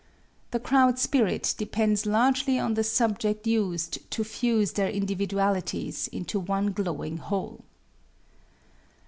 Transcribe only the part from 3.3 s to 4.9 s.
used to fuse their